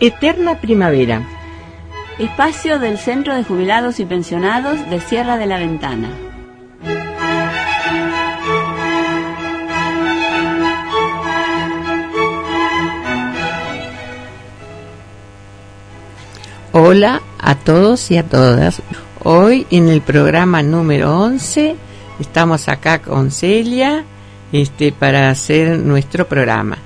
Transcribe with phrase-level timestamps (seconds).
[0.00, 1.22] Eterna Primavera.
[2.20, 6.08] Espacio del Centro de Jubilados y Pensionados de Sierra de la Ventana.
[16.72, 18.82] Hola a todos y a todas.
[19.24, 21.74] Hoy en el programa número 11
[22.20, 24.04] estamos acá con Celia
[24.52, 26.78] este, para hacer nuestro programa.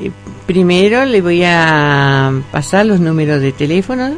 [0.00, 0.10] Eh,
[0.46, 4.16] primero le voy a pasar los números de teléfono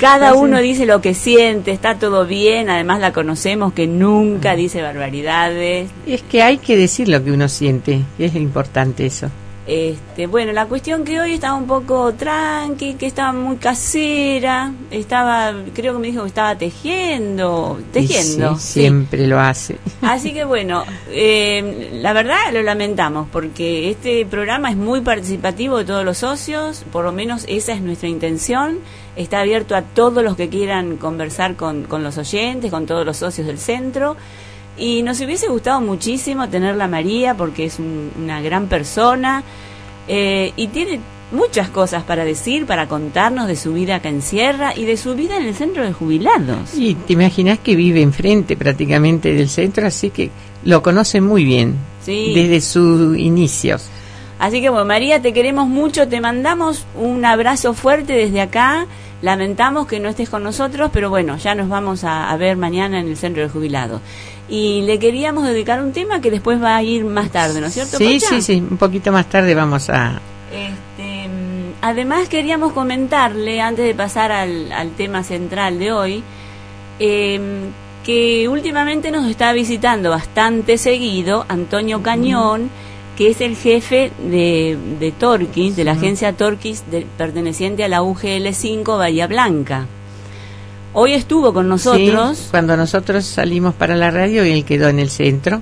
[0.00, 4.82] Cada uno dice lo que siente, está todo bien, además la conocemos que nunca dice
[4.82, 5.88] barbaridades.
[6.04, 9.30] Es que hay que decir lo que uno siente, y es importante eso.
[9.66, 15.54] Este, bueno, la cuestión que hoy estaba un poco tranqui, que estaba muy casera, estaba,
[15.72, 18.58] creo que me dijo que estaba tejiendo, tejiendo.
[18.58, 19.78] siempre lo hace.
[20.02, 25.86] Así que bueno, eh, la verdad lo lamentamos porque este programa es muy participativo de
[25.86, 28.80] todos los socios, por lo menos esa es nuestra intención.
[29.16, 33.16] Está abierto a todos los que quieran conversar con, con los oyentes, con todos los
[33.16, 34.16] socios del centro.
[34.76, 39.44] Y nos hubiese gustado muchísimo tenerla María porque es una gran persona
[40.08, 44.72] eh, y tiene muchas cosas para decir, para contarnos de su vida acá en Sierra
[44.76, 46.74] y de su vida en el centro de jubilados.
[46.76, 50.30] Y te imaginas que vive enfrente prácticamente del centro, así que
[50.64, 53.88] lo conoce muy bien desde sus inicios.
[54.38, 58.86] Así que bueno, María, te queremos mucho, te mandamos un abrazo fuerte desde acá.
[59.22, 63.00] Lamentamos que no estés con nosotros, pero bueno, ya nos vamos a, a ver mañana
[63.00, 64.00] en el centro de jubilados
[64.48, 67.74] y le queríamos dedicar un tema que después va a ir más tarde, ¿no es
[67.74, 67.96] cierto?
[67.96, 70.20] Sí, sí, sí, un poquito más tarde vamos a...
[70.52, 71.28] Este,
[71.80, 76.22] además queríamos comentarle, antes de pasar al, tema central de hoy,
[76.98, 77.70] em,
[78.04, 82.68] que últimamente nos está visitando bastante seguido Antonio Cañón,
[83.16, 86.84] que es el jefe de, de Torquis, de la agencia Torquis
[87.16, 89.86] perteneciente a la UGL 5 Bahía Blanca.
[90.92, 92.48] Hoy estuvo con nosotros.
[92.50, 95.60] cuando nosotros salimos para la radio y él quedó en el centro.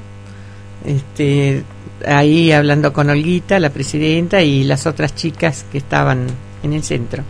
[0.84, 1.64] Este,
[2.06, 6.26] ahí hablando con Olguita, la presidenta, y las otras chicas que estaban
[6.62, 7.22] en el centro.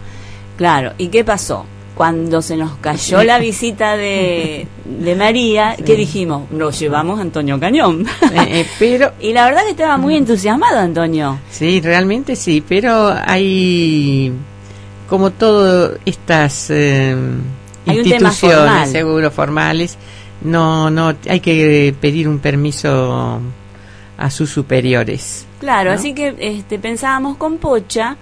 [0.56, 1.64] Claro, ¿y qué pasó?
[1.96, 6.50] Cuando se nos cayó la visita de, de María, ¿qué dijimos?
[6.50, 8.06] Nos llevamos a Antonio Cañón.
[8.32, 11.38] Eh, eh, pero y la verdad que estaba muy entusiasmado Antonio.
[11.50, 14.32] Sí, realmente sí, pero hay
[15.08, 16.70] como todas estas...
[16.70, 17.16] Eh,
[17.84, 19.98] instituciones, seguro formales,
[20.42, 23.40] no, no, hay que pedir un permiso
[24.16, 25.46] a sus superiores.
[25.60, 28.16] Claro, así que este, pensábamos con Pocha,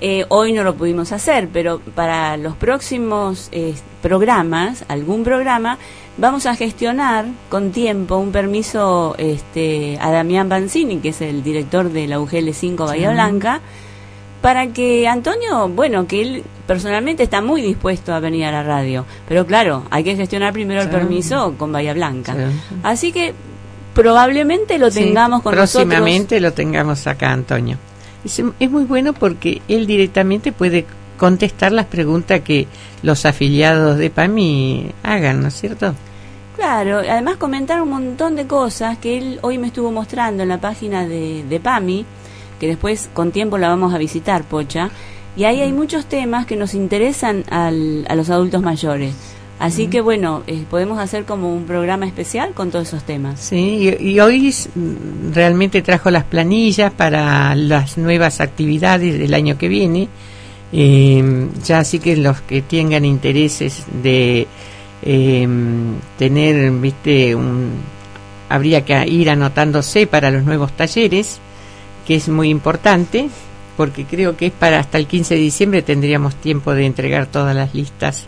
[0.00, 5.78] eh, hoy no lo pudimos hacer, pero para los próximos eh, programas, algún programa,
[6.16, 11.90] vamos a gestionar con tiempo un permiso este, a Damián Banzini, que es el director
[11.90, 13.60] de la UGL 5 Bahía Blanca,
[14.40, 19.04] para que Antonio, bueno, que él personalmente está muy dispuesto a venir a la radio,
[19.28, 22.34] pero claro, hay que gestionar primero el permiso con Bahía Blanca.
[22.82, 23.34] Así que
[23.92, 27.76] probablemente lo tengamos con próximamente lo tengamos acá, Antonio.
[28.24, 30.86] Es, es muy bueno porque él directamente puede
[31.16, 32.66] contestar las preguntas que
[33.02, 35.94] los afiliados de PAMI hagan, ¿no es cierto?
[36.56, 40.60] Claro, además comentar un montón de cosas que él hoy me estuvo mostrando en la
[40.60, 42.04] página de, de PAMI,
[42.58, 44.90] que después con tiempo la vamos a visitar, Pocha,
[45.36, 49.14] y ahí hay muchos temas que nos interesan al, a los adultos mayores.
[49.60, 53.38] Así que bueno, eh, podemos hacer como un programa especial con todos esos temas.
[53.40, 59.58] Sí, y, y hoy mm, realmente trajo las planillas para las nuevas actividades del año
[59.58, 60.08] que viene.
[60.72, 64.46] Eh, ya así que los que tengan intereses de
[65.02, 65.48] eh,
[66.16, 67.72] tener, viste, un,
[68.48, 71.38] habría que ir anotándose para los nuevos talleres,
[72.06, 73.28] que es muy importante,
[73.76, 77.54] porque creo que es para hasta el 15 de diciembre tendríamos tiempo de entregar todas
[77.54, 78.26] las listas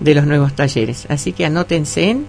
[0.00, 1.06] de los nuevos talleres.
[1.08, 2.26] Así que anótense en...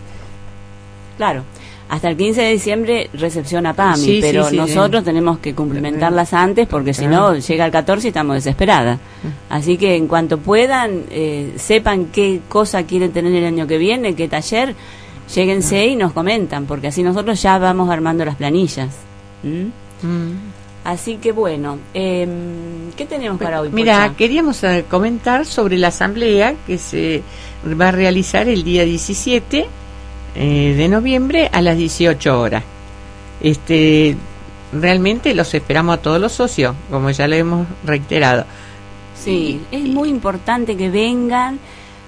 [1.17, 1.43] Claro,
[1.89, 5.05] hasta el 15 de diciembre recepción a PAMI, Sí, pero sí, nosotros sí.
[5.05, 7.09] tenemos que cumplimentarlas antes porque si Ah.
[7.09, 8.99] no llega el 14 y estamos desesperadas.
[9.49, 14.15] Así que en cuanto puedan, eh, sepan qué cosa quieren tener el año que viene,
[14.15, 14.75] qué taller,
[15.33, 18.89] lléguense y nos comentan, porque así nosotros ya vamos armando las planillas.
[19.43, 20.05] ¿Mm?
[20.07, 20.31] Mm.
[20.87, 23.69] Así que bueno, em, ¿qué tenemos para hoy?
[23.73, 24.15] Mira, Pocha?
[24.15, 27.23] queríamos eh, comentar sobre la asamblea que se
[27.69, 29.67] va a realizar el día 17
[30.35, 32.63] eh, de noviembre a las 18 horas.
[33.41, 34.15] Este,
[34.71, 38.45] realmente los esperamos a todos los socios, como ya lo hemos reiterado.
[39.13, 41.59] Sí, es muy importante que vengan,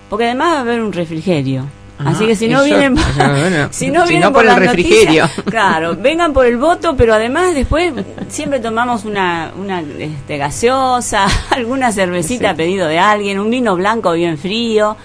[0.10, 1.66] porque además va a haber un refrigerio.
[2.02, 5.24] Ah, Así que si no vienen, bueno, si no vienen por el refrigerio.
[5.24, 7.92] noticias, claro, vengan por el voto, pero además después
[8.30, 12.46] siempre tomamos una, una este, gaseosa, alguna cervecita Sí.
[12.46, 14.96] a pedido de alguien, un vino blanco bien frío.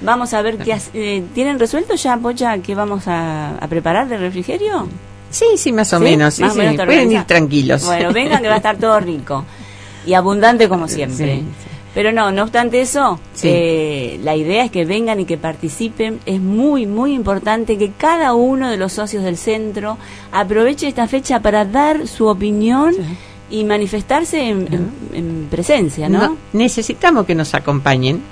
[0.00, 4.16] Vamos a ver qué eh, tienen resuelto ya, Pocha, qué vamos a, a preparar de
[4.16, 4.88] refrigerio.
[5.30, 6.02] Sí, sí, más o ¿Sí?
[6.04, 6.34] menos.
[6.34, 7.84] Sí, Más o sí, menos te pueden ir tranquilos.
[7.84, 9.44] Bueno, vengan que va a estar todo rico
[10.04, 11.42] y abundante como siempre.
[11.94, 13.48] Pero no, no obstante eso, Sí.
[13.50, 16.20] eh, la idea es que vengan y que participen.
[16.24, 19.98] Es muy, muy importante que cada uno de los socios del centro
[20.30, 22.94] aproveche esta fecha para dar su opinión
[23.50, 26.18] y manifestarse en, en- en presencia, ¿no?
[26.20, 28.22] No, necesitamos que nos acompañen.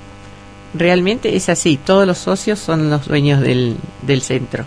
[0.74, 4.64] Realmente es así, todos los socios son los dueños del, del centro.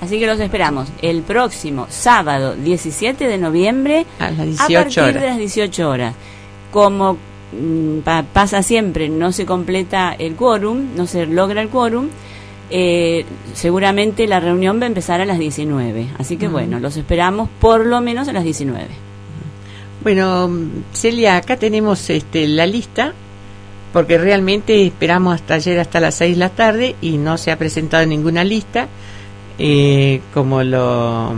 [0.00, 5.02] Así que los esperamos el próximo sábado 17 de noviembre A las a 18 partir
[5.02, 5.14] horas.
[5.22, 6.14] de las 18 horas.
[6.72, 7.18] Como
[8.04, 12.08] pa- pasa siempre, no se completa el quórum, no se logra el quórum,
[12.70, 13.24] eh,
[13.54, 16.06] seguramente la reunión va a empezar a las 19.
[16.18, 18.86] Así que bueno, los esperamos por lo menos a las 19.
[20.02, 23.12] Bueno, mm, Celia, acá tenemos este, la lista,
[23.92, 27.58] porque realmente esperamos hasta ayer hasta las 6 de la tarde y no se ha
[27.58, 28.86] presentado ninguna lista,
[29.58, 31.34] eh, como lo,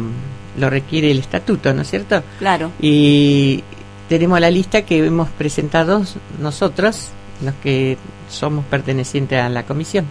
[0.59, 2.23] lo requiere el estatuto, ¿no es cierto?
[2.39, 2.71] Claro.
[2.81, 3.65] Y
[4.13, 6.03] tenemos la lista que hemos presentado
[6.39, 7.09] nosotros,
[7.43, 7.97] los que
[8.29, 10.05] somos pertenecientes a la comisión.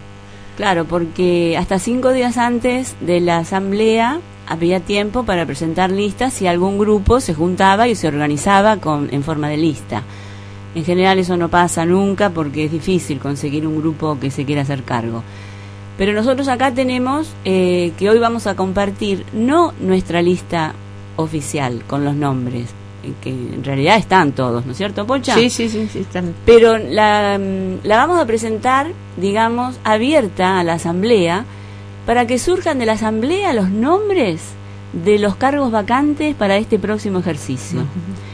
[0.57, 6.47] Claro, porque hasta cinco días antes de la asamblea había tiempo para presentar listas si
[6.47, 10.01] algún grupo se juntaba y se organizaba con, en forma de lista.
[10.73, 14.63] En general eso no pasa nunca porque es difícil conseguir un grupo que se quiera
[14.63, 15.21] hacer cargo.
[15.99, 20.73] Pero nosotros acá tenemos eh, que hoy vamos a compartir no nuestra lista
[21.17, 22.73] oficial con los nombres,
[23.21, 25.35] que en realidad están todos, ¿no es cierto, Pocha?
[25.35, 26.33] Sí, sí, sí, sí, están.
[26.45, 31.45] pero la, mm, la vamos a presentar, digamos, abierta a la asamblea,
[32.05, 34.41] para que surjan de la asamblea los nombres
[34.93, 37.81] de los cargos vacantes para este próximo ejercicio.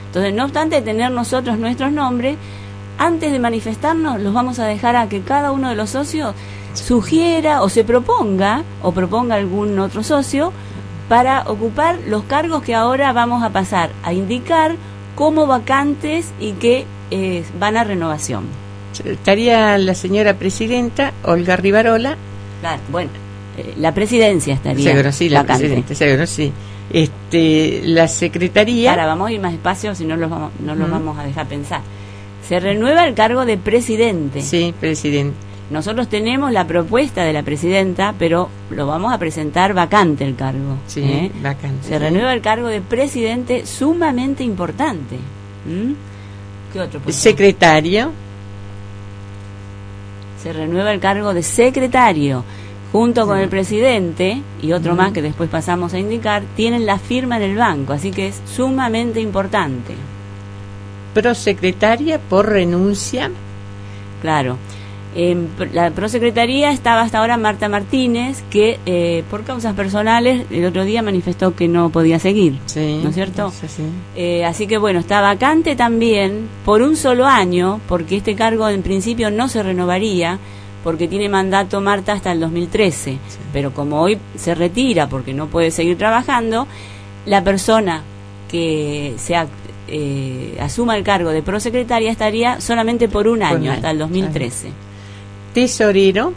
[0.08, 2.38] Entonces, no obstante tener nosotros nuestros nombres,
[2.98, 6.34] antes de manifestarnos los vamos a dejar a que cada uno de los socios
[6.74, 10.52] sugiera o se proponga, o proponga algún otro socio,
[11.10, 14.76] para ocupar los cargos que ahora vamos a pasar a indicar
[15.16, 18.46] como vacantes y que eh, van a renovación.
[19.04, 22.16] Estaría la señora presidenta, Olga Rivarola,
[22.62, 23.10] Claro, bueno,
[23.58, 25.62] eh, la presidencia estaría seguro sí, la vacante.
[25.66, 26.52] presidenta, seguro sí.
[26.92, 30.90] Este, la secretaría, Ahora vamos a ir más despacio, si no los vamos, no los
[30.90, 31.82] vamos a dejar pensar.
[32.48, 34.42] Se renueva el cargo de presidente.
[34.42, 35.36] sí, presidente.
[35.70, 40.78] Nosotros tenemos la propuesta de la presidenta, pero lo vamos a presentar vacante el cargo.
[40.88, 41.32] Sí, ¿eh?
[41.42, 41.88] vacante.
[41.88, 45.16] Se renueva el cargo de presidente sumamente importante.
[45.66, 45.94] ¿Mm?
[46.72, 47.02] ¿Qué otro?
[47.02, 47.22] puesto?
[47.22, 48.12] Secretario,
[50.42, 52.44] se renueva el cargo de secretario.
[52.94, 57.36] Junto con el presidente y otro más que después pasamos a indicar, tienen la firma
[57.36, 59.94] en el banco, así que es sumamente importante.
[61.14, 63.30] prosecretaria por renuncia,
[64.22, 64.58] Claro.
[65.18, 70.86] En la prosecretaría estaba hasta ahora Marta Martínez, que eh, por causas personales el otro
[70.86, 72.60] día manifestó que no podía seguir.
[72.68, 73.50] sí, ¿No es cierto?
[73.50, 73.84] Sí, sí.
[74.16, 78.84] Eh, así que bueno, está vacante también por un solo año, porque este cargo en
[78.84, 80.38] principio no se renovaría,
[80.84, 83.18] porque tiene mandato Marta hasta el 2013.
[83.52, 86.68] Pero como hoy se retira porque no puede seguir trabajando,
[87.26, 88.04] la persona
[88.52, 89.48] que sea
[89.88, 94.87] eh, asuma el cargo de prosecretaria estaría solamente por un año, hasta el 2013.
[95.58, 96.34] Tesorero.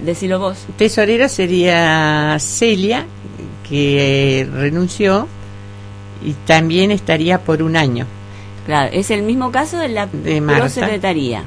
[0.00, 0.64] decilo vos.
[0.78, 3.04] Tesorero sería Celia,
[3.68, 5.28] que renunció
[6.24, 8.06] y también estaría por un año.
[8.64, 11.44] Claro, es el mismo caso de la de prosecretaría.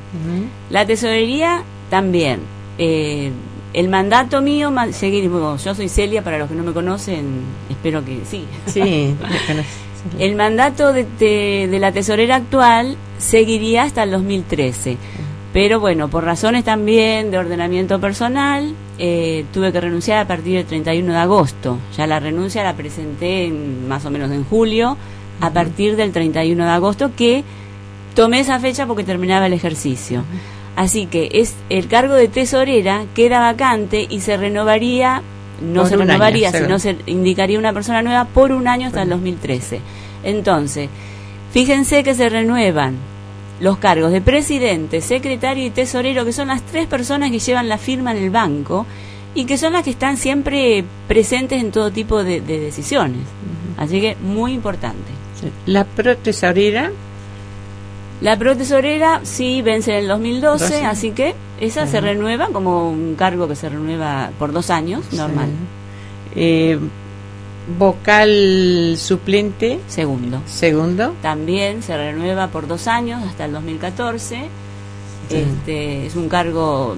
[0.70, 2.42] La tesorería también.
[2.78, 3.32] Eh,
[3.74, 7.26] el mandato mío, seguir, yo soy Celia, para los que no me conocen,
[7.68, 8.46] espero que sí.
[8.68, 9.16] Sí,
[10.20, 14.98] El mandato de, la tesorera actual seguiría hasta el 2013.
[15.56, 20.66] Pero bueno, por razones también de ordenamiento personal, eh, tuve que renunciar a partir del
[20.66, 21.78] 31 de agosto.
[21.96, 23.50] Ya la renuncia la presenté
[23.88, 24.98] más o menos en julio,
[25.40, 27.46] a partir del 31 de agosto, que
[28.16, 30.26] tomé esa fecha porque terminaba el ejercicio.
[30.76, 35.22] Así que es el cargo de tesorera queda vacante y se renovaría
[35.62, 39.80] no se renovaría, sino se indicaría una persona nueva por un año hasta el 2013.
[40.26, 40.90] Entonces,
[41.54, 43.15] fíjense que se renuevan
[43.60, 47.78] los cargos de presidente, secretario y tesorero, que son las tres personas que llevan la
[47.78, 48.86] firma en el banco
[49.34, 53.22] y que son las que están siempre presentes en todo tipo de, decisiones.
[53.78, 55.12] Así que muy importante.
[55.66, 56.92] La protesorera.
[58.22, 63.48] La protesorera sí vence en el 2012, así que esa se renueva como un cargo
[63.48, 65.50] que se renueva por dos años, normal.
[66.34, 66.80] Eh,
[67.78, 69.80] vocal suplente.
[69.88, 70.42] Segundo.
[70.46, 71.14] Segundo.
[71.22, 74.50] También se renueva por dos años hasta el 2014.
[75.30, 76.96] Este, es un cargo,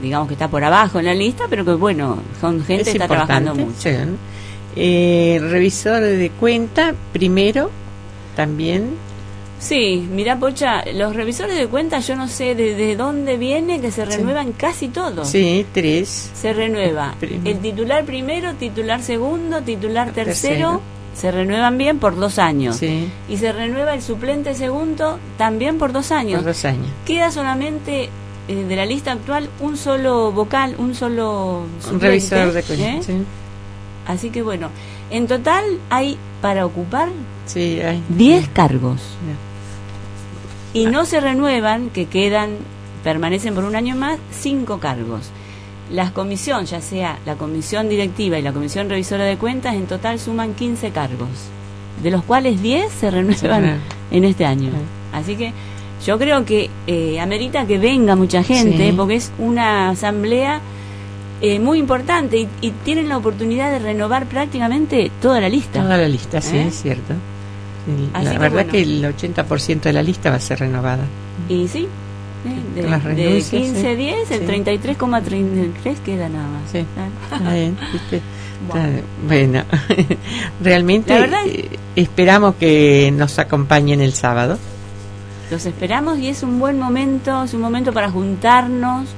[0.00, 3.06] digamos que está por abajo en la lista, pero que bueno, son gente que está
[3.06, 3.90] trabajando mucho.
[4.76, 7.70] Eh, revisor de cuenta, primero,
[8.34, 8.90] también
[9.64, 14.04] Sí, mira Pocha, los revisores de cuentas yo no sé desde dónde viene que se
[14.04, 15.26] renuevan casi todos.
[15.26, 16.30] Sí, tres.
[16.34, 20.82] Se renueva el titular primero, titular segundo, titular tercero,
[21.14, 22.76] se renuevan bien por dos años.
[22.76, 23.08] Sí.
[23.26, 26.42] Y se renueva el suplente segundo también por dos años.
[26.42, 26.88] Por dos años.
[27.06, 28.10] Queda solamente
[28.48, 33.08] eh, de la lista actual un solo vocal, un solo un revisor de cuentas.
[33.08, 33.22] ¿eh?
[34.06, 34.68] Así que bueno,
[35.10, 37.08] en total hay para ocupar
[37.46, 38.02] sí, hay.
[38.10, 39.00] 10 cargos
[40.74, 42.50] y no se renuevan, que quedan,
[43.04, 45.30] permanecen por un año más, cinco cargos.
[45.90, 50.18] Las comisiones, ya sea la comisión directiva y la comisión revisora de cuentas, en total
[50.18, 51.28] suman 15 cargos,
[52.02, 53.78] de los cuales 10 se renuevan
[54.10, 54.70] en este año.
[55.12, 55.52] Así que
[56.04, 60.60] yo creo que eh, amerita que venga mucha gente, porque es una asamblea
[61.40, 65.82] eh, muy importante y, y, tienen la oportunidad de renovar prácticamente toda la lista.
[65.82, 66.66] Toda la lista, sí, ¿Eh?
[66.68, 67.14] es cierto
[68.12, 71.04] la verdad que el 80% de la lista va a ser renovada.
[71.48, 71.88] Y sí,
[72.74, 72.82] de,
[73.14, 76.70] de 15 a 10, el 33,33 queda nada más.
[76.70, 76.84] Sí.
[79.28, 79.64] bueno,
[80.62, 84.58] realmente eh, esperamos que nos acompañen el sábado.
[85.50, 89.08] Los esperamos y es un buen momento, es un momento para juntarnos,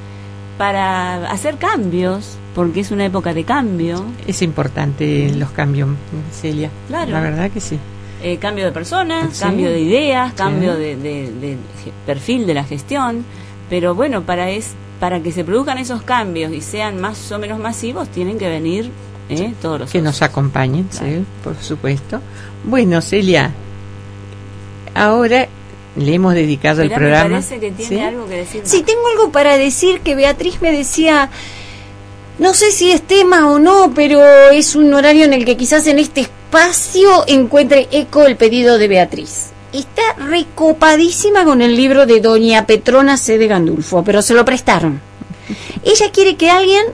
[0.59, 4.05] para hacer cambios, porque es una época de cambio.
[4.27, 5.91] Es importante los cambios,
[6.33, 6.71] Celia.
[6.89, 7.13] Claro.
[7.13, 7.79] La verdad que sí.
[8.23, 11.59] Eh, cambio de personas, cambio de ideas, cambio de,
[12.07, 13.25] perfil de la gestión,
[13.69, 17.59] pero bueno, para es para que se produzcan esos cambios y sean más o menos
[17.59, 18.91] masivos, tienen que venir
[19.29, 22.21] eh, todos los que nos acompañen, sí, por supuesto.
[22.65, 23.53] Bueno, Celia,
[24.95, 25.49] ahora
[25.97, 27.29] le hemos dedicado el programa.
[27.29, 28.63] parece que tiene algo que decir.
[28.65, 31.29] Sí, tengo algo para decir que Beatriz me decía
[32.39, 35.87] no sé si es tema o no, pero es un horario en el que quizás
[35.87, 36.36] en este espacio
[37.27, 39.51] encuentre eco el pedido de Beatriz.
[39.73, 43.37] Está recopadísima con el libro de Doña Petrona C.
[43.37, 45.01] de Gandulfo, pero se lo prestaron.
[45.85, 46.85] Ella quiere que alguien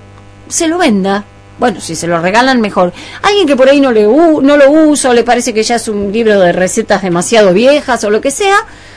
[0.48, 1.24] se lo venda.
[1.58, 2.92] Bueno, si se lo regalan mejor.
[3.22, 5.86] Alguien que por ahí no, le, no lo usa o le parece que ya es
[5.86, 8.56] un libro de recetas demasiado viejas o lo que sea.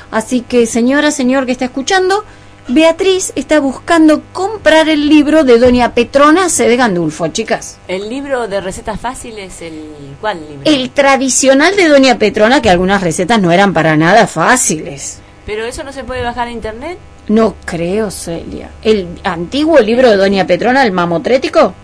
[0.09, 2.23] Así que señora, señor que está escuchando,
[2.67, 6.67] Beatriz está buscando comprar el libro de Doña Petrona C.
[6.67, 7.77] de Gandulfo, chicas.
[7.87, 9.61] ¿El libro de recetas fáciles?
[9.61, 9.83] El,
[10.19, 10.63] ¿Cuál libro?
[10.65, 15.19] El tradicional de Doña Petrona, que algunas recetas no eran para nada fáciles.
[15.45, 16.97] ¿Pero eso no se puede bajar a internet?
[17.27, 18.71] No creo, Celia.
[18.81, 21.75] ¿El antiguo libro de Doña Petrona, el mamotrético?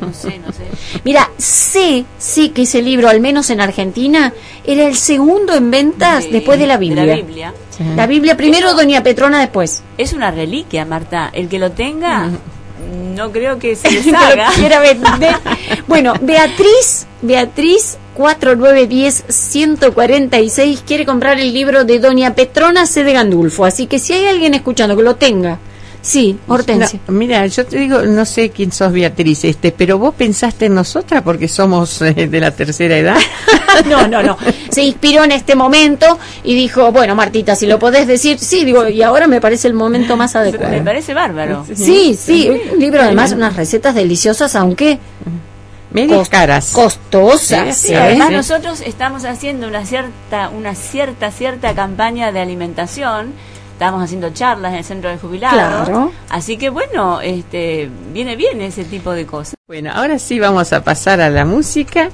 [0.00, 0.64] No sé, no sé.
[1.04, 4.32] Mira, sé, sé que ese libro, al menos en Argentina,
[4.64, 7.06] era el segundo en ventas después de la Biblia.
[7.06, 7.54] la Biblia.
[7.94, 9.82] La Biblia primero, Doña Petrona después.
[9.98, 11.30] Es una reliquia, Marta.
[11.32, 12.30] El que lo tenga,
[13.14, 14.50] no creo que se deshaga.
[15.86, 23.04] bueno, Beatriz, Beatriz 4910-146 quiere comprar el libro de Doña Petrona C.
[23.04, 23.64] de Gandulfo.
[23.64, 25.58] Así que si hay alguien escuchando que lo tenga
[26.06, 27.00] Sí, Hortensia.
[27.08, 30.74] No, mira, yo te digo, no sé quién sos Beatriz, este, pero vos pensaste en
[30.74, 33.16] nosotras porque somos eh, de la tercera edad.
[33.90, 34.38] no, no, no.
[34.70, 38.86] Se inspiró en este momento y dijo, bueno, Martita, si lo podés decir, sí, digo,
[38.88, 40.70] y ahora me parece el momento más adecuado.
[40.70, 41.66] Me parece bárbaro.
[41.74, 45.00] Sí, sí, un libro además, unas recetas deliciosas, aunque
[45.90, 46.70] medias caras.
[46.72, 47.76] Costosas.
[47.76, 53.32] Sí, además nosotros estamos haciendo una cierta, una cierta, cierta campaña de alimentación
[53.76, 56.10] estamos haciendo charlas en el centro de jubilados.
[56.30, 59.54] Así que bueno, este, viene bien ese tipo de cosas.
[59.66, 62.08] Bueno, ahora sí vamos a pasar a la música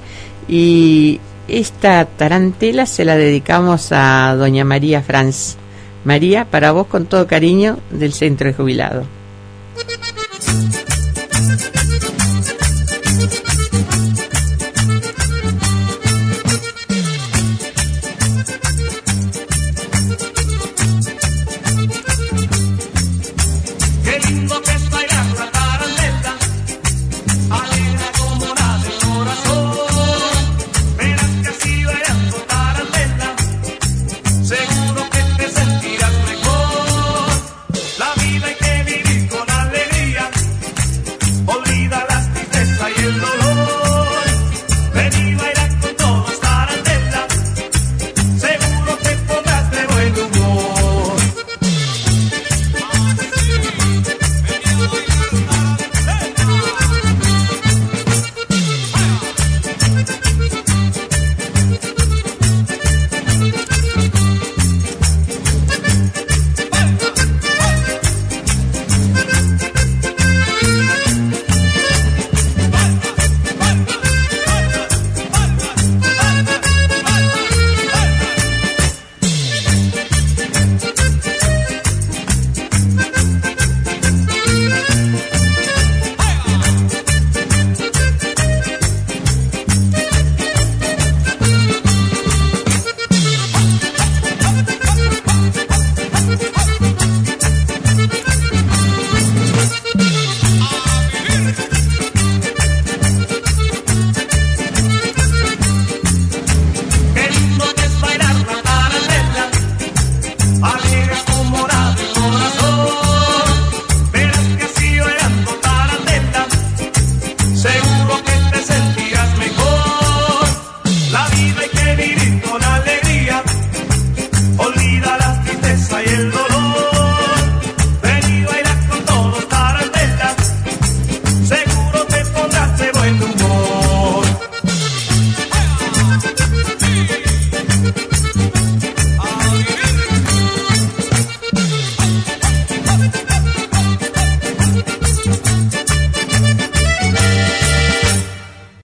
[0.49, 5.55] y esta tarantela se la dedicamos a doña María Franz.
[6.03, 9.05] María, para vos con todo cariño del centro de jubilados.